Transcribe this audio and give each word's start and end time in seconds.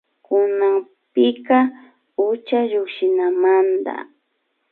Kunanpika 0.25 1.57
ucha 2.29 2.59
llukshinamanda 2.71 3.95